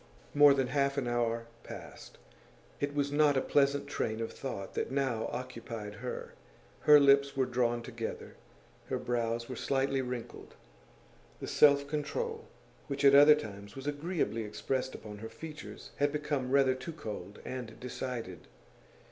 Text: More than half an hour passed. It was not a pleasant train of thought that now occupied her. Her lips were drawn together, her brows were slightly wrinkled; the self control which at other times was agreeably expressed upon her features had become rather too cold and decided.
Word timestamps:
More 0.33 0.55
than 0.55 0.65
half 0.69 0.97
an 0.97 1.07
hour 1.07 1.45
passed. 1.61 2.17
It 2.79 2.95
was 2.95 3.11
not 3.11 3.37
a 3.37 3.39
pleasant 3.41 3.85
train 3.87 4.19
of 4.19 4.31
thought 4.33 4.73
that 4.73 4.89
now 4.89 5.29
occupied 5.31 5.93
her. 6.01 6.33
Her 6.79 6.99
lips 6.99 7.37
were 7.37 7.45
drawn 7.45 7.83
together, 7.83 8.35
her 8.87 8.97
brows 8.97 9.47
were 9.47 9.55
slightly 9.55 10.01
wrinkled; 10.01 10.55
the 11.39 11.45
self 11.47 11.87
control 11.87 12.47
which 12.87 13.05
at 13.05 13.13
other 13.13 13.35
times 13.35 13.75
was 13.75 13.85
agreeably 13.85 14.41
expressed 14.41 14.95
upon 14.95 15.19
her 15.19 15.29
features 15.29 15.91
had 15.97 16.11
become 16.11 16.49
rather 16.49 16.73
too 16.73 16.93
cold 16.93 17.37
and 17.45 17.79
decided. 17.79 18.47